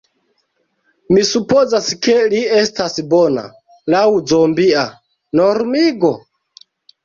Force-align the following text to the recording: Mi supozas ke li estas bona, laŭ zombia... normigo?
Mi 1.17 1.25
supozas 1.31 1.89
ke 2.07 2.15
li 2.33 2.41
estas 2.61 2.97
bona, 3.13 3.45
laŭ 3.97 4.03
zombia... 4.35 4.89
normigo? 5.45 6.15